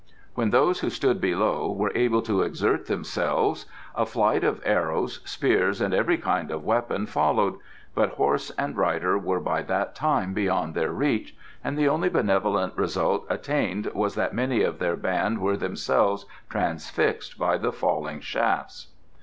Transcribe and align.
When 0.33 0.49
those 0.49 0.79
who 0.79 0.89
stood 0.89 1.21
below 1.21 1.71
were 1.71 1.91
able 1.93 2.23
to 2.23 2.41
exert 2.41 2.87
themselves 2.87 3.67
a 3.93 4.03
flight 4.03 4.43
of 4.43 4.59
arrows, 4.65 5.19
spears 5.25 5.79
and 5.79 5.93
every 5.93 6.17
kind 6.17 6.49
of 6.49 6.63
weapon 6.63 7.05
followed, 7.05 7.59
but 7.93 8.13
horse 8.15 8.49
and 8.57 8.75
rider 8.75 9.15
were 9.19 9.39
by 9.39 9.61
that 9.61 9.93
time 9.93 10.33
beyond 10.33 10.73
their 10.73 10.91
reach, 10.91 11.35
and 11.63 11.77
the 11.77 11.87
only 11.87 12.09
benevolent 12.09 12.75
result 12.75 13.27
attained 13.29 13.91
was 13.93 14.15
that 14.15 14.33
many 14.33 14.63
of 14.63 14.79
their 14.79 14.95
band 14.95 15.37
were 15.37 15.55
themselves 15.55 16.25
transfixed 16.49 17.37
by 17.37 17.59
the 17.59 17.71
falling 17.71 18.21
shafts. 18.21 18.87